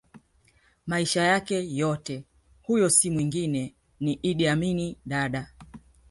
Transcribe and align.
maisha 0.87 1.21
yake 1.21 1.75
yote 1.75 2.23
Huyo 2.63 2.89
si 2.89 3.09
mwengine 3.09 3.75
ni 3.99 4.13
Idi 4.13 4.47
Amin 4.47 4.95
Dada 5.05 5.53